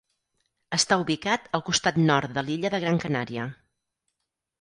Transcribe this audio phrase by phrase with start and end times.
[0.77, 3.45] Està ubicat al costat nord de l'illa de Gran Canària.